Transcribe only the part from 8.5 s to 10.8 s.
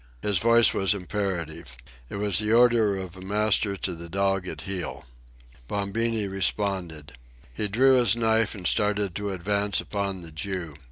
and started to advance upon the Jew.